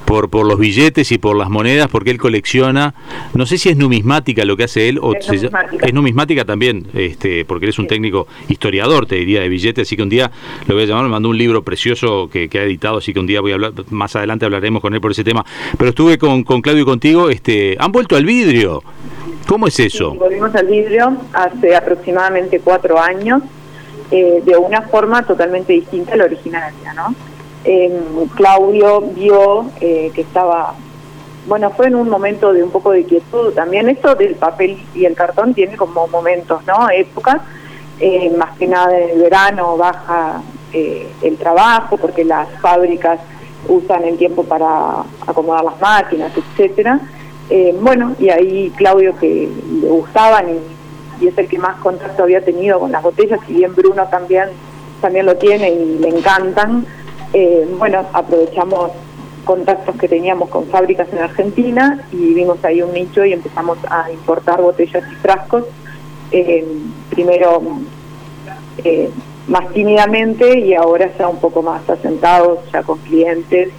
por, 0.04 0.28
por 0.30 0.46
los 0.46 0.58
billetes 0.58 1.12
y 1.12 1.18
por 1.18 1.36
las 1.36 1.50
monedas, 1.50 1.88
porque 1.88 2.10
él 2.10 2.18
colecciona, 2.18 2.94
no 3.34 3.46
sé 3.46 3.58
si 3.58 3.68
es 3.68 3.76
numismática 3.76 4.44
lo 4.44 4.56
que 4.56 4.64
hace 4.64 4.88
él, 4.88 4.98
o 5.00 5.14
es 5.42 5.94
numismática, 5.94 6.44
también, 6.44 6.86
este, 6.94 7.44
porque 7.44 7.66
él 7.66 7.70
es 7.70 7.78
un 7.78 7.86
técnico 7.86 8.26
historiador, 8.48 9.06
te 9.06 9.16
diría, 9.16 9.40
de 9.40 9.48
billetes, 9.48 9.88
así 9.88 9.96
que 9.96 10.02
un 10.02 10.08
día 10.08 10.30
lo 10.66 10.74
voy 10.74 10.84
a 10.84 10.86
llamar, 10.86 11.04
me 11.04 11.10
mandó 11.10 11.28
un 11.28 11.38
libro 11.38 11.62
precioso 11.62 12.28
que, 12.30 12.48
ha 12.52 12.62
editado, 12.62 12.98
así 12.98 13.12
que 13.12 13.20
un 13.20 13.26
día 13.26 13.40
voy 13.40 13.52
a 13.52 13.54
hablar, 13.54 13.72
más 13.90 14.14
adelante 14.16 14.44
hablaremos 14.44 14.82
con 14.82 14.94
él 14.94 15.00
por 15.00 15.12
ese 15.12 15.24
tema. 15.24 15.44
Pero 15.78 15.90
estuve 15.90 16.18
con, 16.18 16.44
con 16.44 16.60
Claudio 16.62 16.82
y 16.82 16.86
contigo, 16.86 17.30
este, 17.30 17.76
han 17.78 17.92
vuelto 17.92 18.16
al 18.16 18.24
vidrio. 18.24 18.82
¿Cómo 19.46 19.66
es 19.66 19.80
eso? 19.80 20.14
volvimos 20.14 20.54
al 20.54 20.66
vidrio 20.66 21.16
hace 21.32 21.74
aproximadamente 21.74 22.60
cuatro 22.60 23.00
años, 23.00 23.42
eh, 24.10 24.42
de 24.44 24.56
una 24.56 24.82
forma 24.82 25.24
totalmente 25.24 25.72
distinta 25.72 26.14
a 26.14 26.16
la 26.16 26.24
originaria, 26.24 26.92
¿no? 26.94 27.14
Em, 27.64 28.28
Claudio 28.34 29.00
vio 29.00 29.70
eh, 29.80 30.10
que 30.14 30.22
estaba, 30.22 30.74
bueno, 31.46 31.70
fue 31.70 31.86
en 31.86 31.96
un 31.96 32.08
momento 32.08 32.52
de 32.52 32.62
un 32.62 32.70
poco 32.70 32.92
de 32.92 33.04
quietud 33.04 33.52
también. 33.52 33.88
Esto 33.88 34.14
del 34.14 34.34
papel 34.34 34.78
y 34.94 35.04
el 35.04 35.14
cartón 35.14 35.54
tiene 35.54 35.76
como 35.76 36.06
momentos, 36.08 36.62
¿no? 36.66 36.88
Épocas, 36.90 37.40
eh, 37.98 38.30
más 38.36 38.56
que 38.58 38.66
nada 38.66 38.98
en 38.98 39.10
el 39.10 39.22
verano 39.22 39.76
baja 39.76 40.42
el 40.72 41.36
trabajo 41.36 41.96
porque 41.96 42.24
las 42.24 42.48
fábricas 42.60 43.18
usan 43.66 44.04
el 44.04 44.16
tiempo 44.16 44.44
para 44.44 45.02
acomodar 45.26 45.64
las 45.64 45.80
máquinas, 45.80 46.30
etcétera. 46.36 47.00
bueno, 47.80 48.14
y 48.20 48.28
ahí 48.28 48.72
Claudio 48.76 49.16
que 49.18 49.48
le 49.82 49.88
gustaban 49.88 50.48
y, 50.48 51.24
y, 51.24 51.26
es 51.26 51.36
el 51.36 51.48
que 51.48 51.58
más 51.58 51.76
contacto 51.80 52.22
había 52.22 52.40
tenido 52.44 52.78
con 52.78 52.92
las 52.92 53.02
botellas, 53.02 53.40
si 53.48 53.54
bien 53.54 53.74
Bruno 53.74 54.06
también, 54.06 54.50
también 55.00 55.26
lo 55.26 55.36
tiene 55.36 55.70
y 55.72 55.98
le 55.98 56.08
encantan, 56.08 56.86
eh, 57.32 57.68
bueno, 57.78 58.04
aprovechamos 58.12 58.90
contactos 59.44 59.96
que 59.96 60.08
teníamos 60.08 60.48
con 60.48 60.66
fábricas 60.66 61.08
en 61.12 61.18
Argentina 61.18 62.04
y 62.12 62.34
vimos 62.34 62.64
ahí 62.64 62.82
un 62.82 62.92
nicho 62.92 63.24
y 63.24 63.32
empezamos 63.32 63.78
a 63.88 64.10
importar 64.10 64.60
botellas 64.60 65.04
y 65.10 65.14
frascos. 65.16 65.64
Eh, 66.32 66.64
primero 67.10 67.60
eh, 68.84 69.10
más 69.48 69.72
tímidamente 69.72 70.58
y 70.60 70.74
ahora 70.74 71.10
ya 71.18 71.28
un 71.28 71.40
poco 71.40 71.62
más 71.62 71.88
asentados, 71.88 72.60
ya 72.72 72.82
con 72.82 72.98
clientes 72.98 73.70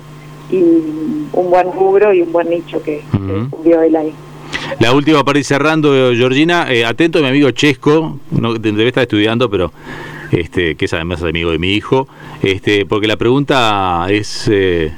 y 0.49 0.61
un 1.31 1.49
buen 1.49 1.71
rubro 1.71 2.13
y 2.13 2.21
un 2.21 2.31
buen 2.31 2.49
nicho 2.49 2.81
que, 2.83 3.01
uh 3.13 3.83
él 3.83 3.95
ahí. 3.95 4.13
La 4.79 4.93
última 4.93 5.23
para 5.23 5.39
ir 5.39 5.45
cerrando, 5.45 6.11
Georgina, 6.13 6.67
atento 6.85 7.19
a 7.19 7.21
mi 7.21 7.29
amigo 7.29 7.51
Chesco, 7.51 8.19
no, 8.31 8.53
debe 8.55 8.87
estar 8.87 9.03
estudiando, 9.03 9.49
pero 9.49 9.71
este, 10.31 10.75
que 10.75 10.85
es 10.85 10.93
además 10.93 11.21
amigo 11.23 11.51
de 11.51 11.59
mi 11.59 11.73
hijo, 11.73 12.07
este, 12.41 12.85
porque 12.85 13.07
la 13.07 13.17
pregunta 13.17 14.05
es... 14.09 14.47
Eh, 14.51 14.93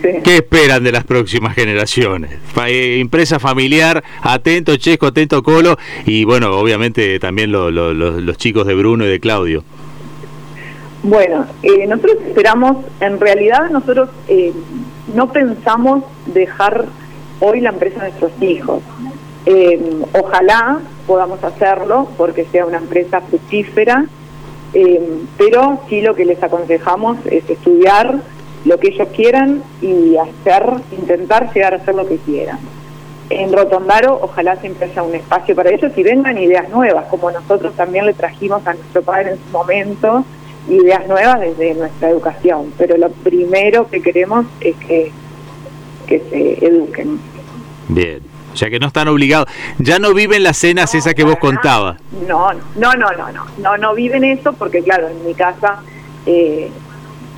¿Qué 0.00 0.36
esperan 0.36 0.84
de 0.84 0.92
las 0.92 1.04
próximas 1.04 1.54
generaciones? 1.54 2.30
Eh, 2.66 3.00
empresa 3.00 3.38
familiar, 3.38 4.02
atento 4.22 4.76
Chesco, 4.76 5.06
atento 5.06 5.42
Colo 5.42 5.76
y 6.06 6.24
bueno, 6.24 6.56
obviamente 6.56 7.18
también 7.18 7.52
los 7.52 8.36
chicos 8.38 8.66
de 8.66 8.74
Bruno 8.74 9.04
y 9.04 9.08
de 9.08 9.20
Claudio. 9.20 9.64
Bueno, 11.02 11.46
eh, 11.62 11.86
nosotros 11.86 12.16
esperamos, 12.26 12.84
en 13.00 13.20
realidad 13.20 13.70
nosotros 13.70 14.10
no 15.14 15.32
pensamos 15.32 16.04
dejar 16.26 16.86
hoy 17.40 17.60
la 17.60 17.70
empresa 17.70 18.00
a 18.00 18.08
nuestros 18.08 18.32
hijos. 18.40 18.82
ojalá 20.12 20.80
podamos 21.06 21.42
hacerlo 21.42 22.08
porque 22.16 22.44
sea 22.50 22.66
una 22.66 22.78
empresa 22.78 23.20
fructífera 23.20 24.06
eh, 24.74 25.00
pero 25.38 25.80
sí 25.88 26.02
lo 26.02 26.14
que 26.14 26.24
les 26.24 26.42
aconsejamos 26.42 27.18
es 27.26 27.48
estudiar 27.48 28.20
lo 28.68 28.78
que 28.78 28.88
ellos 28.88 29.08
quieran 29.16 29.62
y 29.80 30.16
hacer, 30.16 30.62
intentar 30.92 31.52
llegar 31.54 31.72
a 31.72 31.76
hacer 31.78 31.94
lo 31.94 32.06
que 32.06 32.18
quieran. 32.18 32.58
En 33.30 33.50
Rotondaro 33.50 34.18
ojalá 34.22 34.56
siempre 34.56 34.90
haya 34.90 35.02
un 35.02 35.14
espacio 35.14 35.54
para 35.56 35.70
ellos 35.70 35.90
y 35.96 36.02
vengan 36.02 36.36
ideas 36.36 36.68
nuevas, 36.68 37.06
como 37.06 37.30
nosotros 37.30 37.74
también 37.74 38.04
le 38.04 38.12
trajimos 38.12 38.66
a 38.66 38.74
nuestro 38.74 39.02
padre 39.02 39.32
en 39.32 39.36
su 39.36 39.50
momento, 39.50 40.24
ideas 40.68 41.06
nuevas 41.08 41.40
desde 41.40 41.74
nuestra 41.74 42.10
educación. 42.10 42.72
Pero 42.76 42.98
lo 42.98 43.08
primero 43.08 43.88
que 43.88 44.02
queremos 44.02 44.44
es 44.60 44.76
que, 44.76 45.12
que 46.06 46.20
se 46.30 46.64
eduquen. 46.66 47.18
Bien. 47.88 48.20
O 48.52 48.56
sea 48.56 48.68
que 48.68 48.78
no 48.78 48.88
están 48.88 49.08
obligados. 49.08 49.46
Ya 49.78 49.98
no 49.98 50.12
viven 50.12 50.42
las 50.42 50.58
cenas 50.58 50.94
esas 50.94 51.14
que 51.14 51.24
vos 51.24 51.36
contabas. 51.38 51.98
No, 52.26 52.52
no, 52.52 52.94
no, 52.94 53.12
no, 53.12 53.32
no, 53.32 53.46
no, 53.58 53.78
no 53.78 53.94
viven 53.94 54.24
eso 54.24 54.52
porque 54.52 54.82
claro, 54.82 55.08
en 55.08 55.24
mi 55.24 55.34
casa 55.34 55.80
eh, 56.26 56.70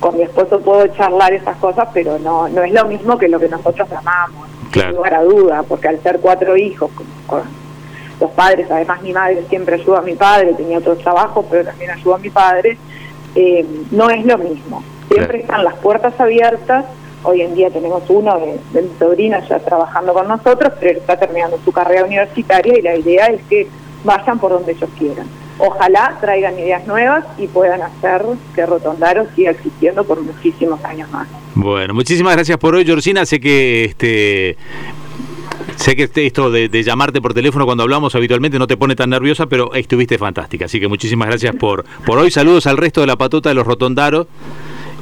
con 0.01 0.17
mi 0.17 0.23
esposo 0.23 0.59
puedo 0.59 0.85
charlar 0.87 1.31
esas 1.31 1.55
cosas, 1.57 1.87
pero 1.93 2.19
no, 2.19 2.49
no 2.49 2.63
es 2.63 2.73
lo 2.73 2.83
mismo 2.85 3.17
que 3.17 3.29
lo 3.29 3.39
que 3.39 3.47
nosotros 3.47 3.89
amamos, 3.89 4.47
claro. 4.71 4.89
sin 4.89 4.97
lugar 4.97 5.13
a 5.13 5.23
duda, 5.23 5.63
porque 5.63 5.87
al 5.87 6.03
ser 6.03 6.19
cuatro 6.19 6.57
hijos, 6.57 6.91
con, 7.25 7.41
los 8.19 8.31
padres, 8.31 8.69
además 8.69 9.01
mi 9.01 9.13
madre 9.13 9.45
siempre 9.49 9.75
ayuda 9.75 9.99
a 9.99 10.01
mi 10.01 10.15
padre, 10.15 10.53
tenía 10.53 10.77
otros 10.77 10.99
trabajos, 10.99 11.45
pero 11.49 11.63
también 11.63 11.91
ayuda 11.91 12.15
a 12.15 12.19
mi 12.19 12.29
padre, 12.29 12.77
eh, 13.35 13.65
no 13.91 14.09
es 14.09 14.25
lo 14.25 14.37
mismo. 14.37 14.83
Siempre 15.09 15.39
están 15.39 15.63
las 15.63 15.75
puertas 15.75 16.19
abiertas 16.19 16.85
Hoy 17.23 17.43
en 17.43 17.53
día 17.53 17.69
tenemos 17.69 18.01
uno 18.09 18.39
de, 18.39 18.81
mis 18.81 18.97
sobrinas 18.97 19.47
ya 19.47 19.59
trabajando 19.59 20.11
con 20.13 20.27
nosotros, 20.27 20.73
pero 20.79 20.97
está 20.99 21.17
terminando 21.17 21.59
su 21.63 21.71
carrera 21.71 22.03
universitaria 22.03 22.79
y 22.79 22.81
la 22.81 22.95
idea 22.95 23.27
es 23.27 23.43
que 23.43 23.67
vayan 24.03 24.39
por 24.39 24.51
donde 24.51 24.71
ellos 24.71 24.89
quieran. 24.97 25.27
Ojalá 25.63 26.17
traigan 26.19 26.57
ideas 26.57 26.87
nuevas 26.87 27.23
y 27.37 27.47
puedan 27.47 27.83
hacer 27.83 28.23
que 28.55 28.65
Rotondaro 28.65 29.27
siga 29.35 29.51
existiendo 29.51 30.03
por 30.03 30.19
muchísimos 30.21 30.83
años 30.83 31.09
más. 31.11 31.27
Bueno, 31.53 31.93
muchísimas 31.93 32.35
gracias 32.35 32.57
por 32.57 32.73
hoy, 32.73 32.83
Georgina. 32.83 33.25
Sé 33.25 33.39
que 33.39 33.85
este 33.85 34.57
Sé 35.75 35.95
que 35.95 36.09
esto 36.15 36.51
de, 36.51 36.69
de, 36.69 36.83
llamarte 36.83 37.21
por 37.21 37.33
teléfono 37.33 37.65
cuando 37.65 37.83
hablamos 37.83 38.15
habitualmente 38.15 38.59
no 38.59 38.67
te 38.67 38.77
pone 38.77 38.95
tan 38.95 39.09
nerviosa, 39.09 39.47
pero 39.47 39.73
estuviste 39.73 40.17
fantástica. 40.17 40.65
Así 40.65 40.79
que 40.79 40.87
muchísimas 40.87 41.27
gracias 41.27 41.55
por, 41.55 41.85
por 42.05 42.17
hoy. 42.17 42.31
Saludos 42.31 42.67
al 42.67 42.77
resto 42.77 43.01
de 43.01 43.07
la 43.07 43.15
patota 43.15 43.49
de 43.49 43.55
los 43.55 43.65
Rotondaros 43.65 44.27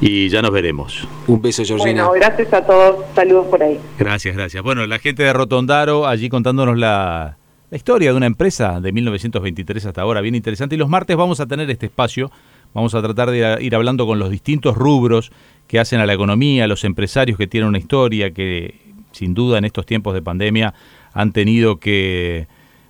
y 0.00 0.28
ya 0.28 0.42
nos 0.42 0.50
veremos. 0.50 1.06
Un 1.26 1.42
beso, 1.42 1.64
Georgina. 1.64 2.06
Bueno, 2.06 2.26
gracias 2.26 2.52
a 2.52 2.64
todos. 2.64 3.04
Saludos 3.14 3.46
por 3.46 3.62
ahí. 3.62 3.78
Gracias, 3.98 4.34
gracias. 4.36 4.62
Bueno, 4.62 4.86
la 4.86 4.98
gente 4.98 5.22
de 5.22 5.32
Rotondaro 5.32 6.06
allí 6.06 6.28
contándonos 6.28 6.78
la, 6.78 7.36
la 7.70 7.76
historia 7.76 8.10
de 8.10 8.16
una 8.16 8.26
empresa 8.26 8.80
de 8.80 8.92
1923 8.92 9.86
hasta 9.86 10.02
ahora, 10.02 10.20
bien 10.20 10.34
interesante. 10.34 10.74
Y 10.74 10.78
los 10.78 10.88
martes 10.88 11.16
vamos 11.16 11.38
a 11.38 11.46
tener 11.46 11.70
este 11.70 11.86
espacio. 11.86 12.30
Vamos 12.74 12.94
a 12.94 13.02
tratar 13.02 13.30
de 13.30 13.58
ir 13.60 13.74
hablando 13.74 14.06
con 14.06 14.18
los 14.18 14.30
distintos 14.30 14.76
rubros 14.76 15.30
que 15.68 15.78
hacen 15.78 16.00
a 16.00 16.06
la 16.06 16.12
economía, 16.12 16.66
los 16.66 16.84
empresarios 16.84 17.38
que 17.38 17.46
tienen 17.46 17.68
una 17.68 17.78
historia, 17.78 18.32
que 18.32 18.74
sin 19.12 19.34
duda 19.34 19.58
en 19.58 19.64
estos 19.64 19.86
tiempos 19.86 20.14
de 20.14 20.22
pandemia 20.22 20.74
han 21.12 21.32
tenido 21.32 21.78
que 21.78 22.48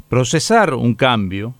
procesar 0.08 0.74
un 0.74 0.94
cambio, 0.94 1.54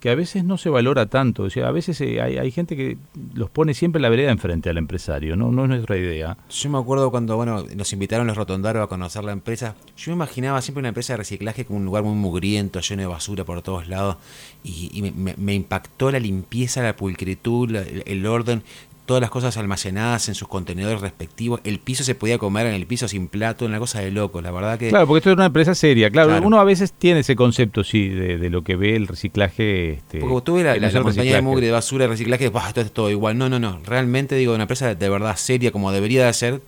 que 0.00 0.08
a 0.08 0.14
veces 0.14 0.44
no 0.44 0.56
se 0.56 0.70
valora 0.70 1.06
tanto. 1.06 1.44
O 1.44 1.50
sea, 1.50 1.68
a 1.68 1.70
veces 1.70 2.00
eh, 2.00 2.20
hay, 2.20 2.50
gente 2.50 2.74
que 2.74 2.96
los 3.34 3.50
pone 3.50 3.74
siempre 3.74 4.00
la 4.00 4.08
vereda 4.08 4.30
enfrente 4.30 4.70
al 4.70 4.78
empresario, 4.78 5.36
¿no? 5.36 5.52
No 5.52 5.64
es 5.64 5.68
nuestra 5.68 5.96
idea. 5.98 6.38
Yo 6.48 6.70
me 6.70 6.78
acuerdo 6.78 7.10
cuando, 7.10 7.36
bueno, 7.36 7.64
nos 7.76 7.92
invitaron 7.92 8.26
los 8.26 8.36
rotondaros 8.36 8.82
a 8.82 8.86
conocer 8.86 9.22
la 9.24 9.32
empresa. 9.32 9.76
Yo 9.96 10.10
me 10.10 10.16
imaginaba 10.16 10.62
siempre 10.62 10.80
una 10.80 10.88
empresa 10.88 11.12
de 11.12 11.18
reciclaje 11.18 11.66
como 11.66 11.78
un 11.78 11.84
lugar 11.84 12.02
muy 12.02 12.14
mugriento, 12.14 12.80
lleno 12.80 13.02
de 13.02 13.08
basura 13.08 13.44
por 13.44 13.60
todos 13.60 13.88
lados. 13.88 14.16
Y, 14.64 15.02
me, 15.02 15.54
impactó 15.54 16.10
la 16.10 16.18
limpieza, 16.18 16.82
la 16.82 16.96
pulcritud, 16.96 17.74
el 17.74 18.26
orden 18.26 18.62
todas 19.10 19.20
las 19.20 19.30
cosas 19.30 19.56
almacenadas 19.56 20.28
en 20.28 20.36
sus 20.36 20.46
contenedores 20.46 21.00
respectivos. 21.00 21.60
El 21.64 21.80
piso 21.80 22.04
se 22.04 22.14
podía 22.14 22.38
comer 22.38 22.68
en 22.68 22.74
el 22.74 22.86
piso 22.86 23.08
sin 23.08 23.26
plato, 23.26 23.64
una 23.64 23.80
cosa 23.80 23.98
de 23.98 24.12
loco, 24.12 24.40
la 24.40 24.52
verdad 24.52 24.78
que... 24.78 24.88
Claro, 24.90 25.08
porque 25.08 25.18
esto 25.18 25.30
es 25.30 25.34
una 25.34 25.46
empresa 25.46 25.74
seria. 25.74 26.10
Claro, 26.10 26.40
uno 26.40 26.60
a 26.60 26.62
veces 26.62 26.92
tiene 26.92 27.18
ese 27.18 27.34
concepto, 27.34 27.82
sí, 27.82 28.08
de, 28.08 28.50
lo 28.50 28.62
que 28.62 28.76
ve 28.76 28.94
el 28.94 29.08
reciclaje. 29.08 29.94
Este, 29.94 30.20
porque 30.20 30.42
tuve 30.42 30.62
la, 30.62 30.76
la, 30.76 31.02
montaña 31.02 31.34
de 31.34 31.42
mugre, 31.42 31.66
de 31.66 31.72
basura, 31.72 32.04
de 32.04 32.10
reciclaje, 32.10 32.50
bah, 32.50 32.68
esto 32.68 32.82
es 32.82 32.92
todo 32.92 33.10
igual. 33.10 33.36
No, 33.36 33.48
no, 33.48 33.58
no. 33.58 33.80
Realmente 33.84 34.36
digo, 34.36 34.54
una 34.54 34.62
empresa 34.62 34.94
de 34.94 35.08
verdad 35.08 35.34
seria 35.34 35.72
como 35.72 35.90
debería 35.90 36.24
de 36.24 36.32
ser. 36.32 36.62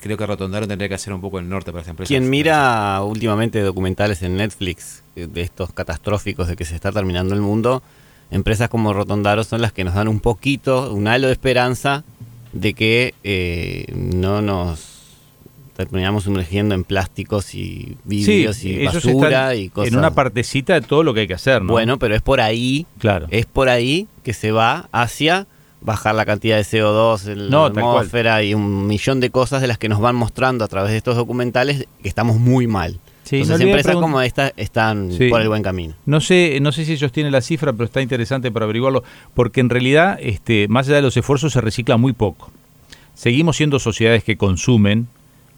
Creo 0.00 0.16
que 0.16 0.24
Rotondaro 0.24 0.66
tendría 0.66 0.88
que 0.88 0.94
hacer 0.94 1.12
un 1.12 1.20
poco 1.20 1.38
el 1.38 1.50
norte 1.50 1.70
para 1.70 1.82
esa 1.82 1.90
empresa. 1.90 2.08
Quien 2.08 2.30
mira 2.30 3.02
últimamente 3.02 3.60
documentales 3.60 4.22
en 4.22 4.38
Netflix 4.38 5.02
de 5.16 5.42
estos 5.42 5.70
catastróficos 5.74 6.48
de 6.48 6.56
que 6.56 6.64
se 6.64 6.76
está 6.76 6.92
terminando 6.92 7.34
el 7.34 7.42
mundo, 7.42 7.82
empresas 8.30 8.68
como 8.68 8.92
Rotondaro 8.92 9.44
son 9.44 9.62
las 9.62 9.72
que 9.72 9.84
nos 9.84 9.94
dan 9.94 10.08
un 10.08 10.20
poquito, 10.20 10.92
un 10.92 11.08
halo 11.08 11.28
de 11.28 11.32
esperanza 11.32 12.04
de 12.52 12.74
que 12.74 13.14
eh, 13.24 13.86
no 13.94 14.42
nos 14.42 14.94
terminamos 15.76 16.24
sumergiendo 16.24 16.74
en 16.74 16.84
plásticos 16.84 17.54
y 17.54 17.96
vidrios 18.04 18.64
y 18.64 18.84
basura 18.84 19.54
y 19.56 19.68
cosas. 19.68 19.92
En 19.92 19.98
una 19.98 20.12
partecita 20.12 20.74
de 20.74 20.80
todo 20.82 21.02
lo 21.02 21.14
que 21.14 21.20
hay 21.20 21.26
que 21.26 21.34
hacer, 21.34 21.62
¿no? 21.62 21.72
Bueno, 21.72 21.98
pero 21.98 22.14
es 22.14 22.22
por 22.22 22.40
ahí, 22.40 22.86
claro. 22.98 23.26
es 23.30 23.46
por 23.46 23.68
ahí 23.68 24.06
que 24.22 24.32
se 24.32 24.52
va 24.52 24.88
hacia 24.92 25.46
bajar 25.80 26.14
la 26.14 26.24
cantidad 26.24 26.56
de 26.56 26.62
CO2 26.62 27.28
en 27.28 27.50
No, 27.50 27.68
la 27.68 27.80
atmósfera 27.80 28.42
y 28.42 28.54
un 28.54 28.86
millón 28.86 29.20
de 29.20 29.30
cosas 29.30 29.60
de 29.60 29.66
las 29.66 29.78
que 29.78 29.88
nos 29.88 30.00
van 30.00 30.16
mostrando 30.16 30.64
a 30.64 30.68
través 30.68 30.92
de 30.92 30.96
estos 30.96 31.16
documentales 31.16 31.86
que 32.02 32.08
estamos 32.08 32.38
muy 32.38 32.66
mal. 32.66 33.00
Sí, 33.24 33.36
Entonces 33.36 33.58
de 33.58 33.64
empresas 33.64 33.96
como 33.96 34.20
esta 34.20 34.52
están 34.56 35.10
Sí. 35.10 35.28
por 35.28 35.40
el 35.40 35.48
buen 35.48 35.62
camino. 35.62 35.94
No 36.06 36.20
sé, 36.20 36.58
no 36.60 36.72
sé 36.72 36.84
si 36.84 36.92
ellos 36.92 37.10
tienen 37.10 37.32
la 37.32 37.40
cifra, 37.40 37.72
pero 37.72 37.84
está 37.84 38.02
interesante 38.02 38.52
para 38.52 38.64
averiguarlo, 38.64 39.02
porque 39.34 39.60
en 39.60 39.70
realidad, 39.70 40.18
este, 40.20 40.68
más 40.68 40.86
allá 40.86 40.96
de 40.96 41.02
los 41.02 41.16
esfuerzos, 41.16 41.52
se 41.54 41.60
recicla 41.60 41.96
muy 41.96 42.12
poco. 42.12 42.50
Seguimos 43.14 43.56
siendo 43.56 43.78
sociedades 43.78 44.24
que 44.24 44.36
consumen 44.36 45.08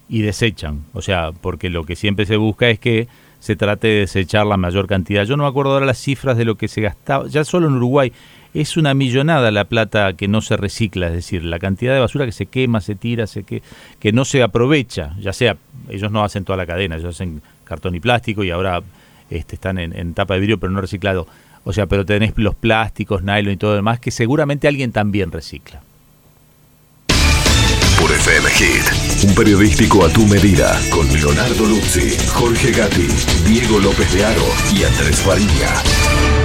y 0.09 0.23
desechan, 0.23 0.85
o 0.93 1.03
sea, 1.03 1.33
porque 1.33 1.69
lo 1.71 1.85
que 1.85 1.97
siempre 1.97 2.25
se 2.27 2.37
busca 2.37 2.69
es 2.69 2.79
que 2.79 3.09
se 3.41 3.57
trate 3.57 3.89
de 3.89 3.95
desechar 4.01 4.47
la 4.47 4.57
mayor 4.57 4.87
cantidad. 4.87 5.25
Yo 5.25 5.37
no 5.37 5.43
me 5.43 5.49
acuerdo 5.49 5.73
ahora 5.73 5.87
las 5.87 5.99
cifras 5.99 6.37
de 6.37 6.45
lo 6.45 6.55
que 6.57 6.69
se 6.69 6.81
gastaba, 6.81 7.27
ya 7.29 7.45
solo 7.45 7.67
en 7.67 7.75
Uruguay 7.75 8.13
es 8.55 8.77
una 8.79 8.95
millonada 8.95 9.51
la 9.51 9.65
plata 9.65 10.15
que 10.15 10.29
no 10.29 10.41
se 10.41 10.57
recicla, 10.57 11.09
es 11.09 11.13
decir, 11.13 11.45
la 11.45 11.59
cantidad 11.59 11.93
de 11.93 12.01
basura 12.01 12.25
que 12.25 12.33
se 12.33 12.47
quema, 12.47 12.81
se 12.81 12.95
tira, 12.95 13.27
se 13.27 13.43
que, 13.43 13.63
que 14.01 14.13
no 14.13 14.25
se 14.25 14.43
aprovecha, 14.43 15.15
ya 15.21 15.33
sea, 15.35 15.57
ellos 15.91 16.11
no 16.11 16.25
hacen 16.25 16.45
toda 16.45 16.57
la 16.57 16.65
cadena, 16.67 16.97
ellos 16.97 17.15
hacen 17.17 17.43
cartón 17.67 17.95
y 17.95 18.01
plástico 18.01 18.45
y 18.45 18.51
ahora 18.51 18.83
este, 19.29 19.57
están 19.57 19.79
en, 19.79 19.95
en 19.95 20.15
tapa 20.15 20.35
de 20.35 20.41
vidrio 20.41 20.59
pero 20.59 20.73
no 20.73 20.81
reciclado. 20.81 21.27
O 21.65 21.73
sea, 21.73 21.87
pero 21.87 22.07
tenés 22.07 22.33
los 22.37 22.55
plásticos, 22.55 23.23
nylon 23.23 23.53
y 23.53 23.57
todo 23.57 23.71
lo 23.71 23.77
demás 23.77 23.99
que 23.99 24.13
seguramente 24.13 24.69
alguien 24.69 24.93
también 24.93 25.33
recicla. 25.33 25.83
Por 28.01 28.13
FM 28.13 28.49
Hit, 28.51 29.25
un 29.29 29.35
periodístico 29.35 30.05
a 30.05 30.09
tu 30.11 30.27
medida, 30.27 30.79
con 30.91 31.13
Leonardo 31.13 31.67
Luzzi, 31.67 32.17
Jorge 32.29 32.71
Gatti, 32.71 33.09
Diego 33.49 33.81
López 33.81 34.13
de 34.15 34.25
Aro 34.25 34.47
y 34.73 34.85
Andrés 34.85 35.21
Fariña. 35.23 36.36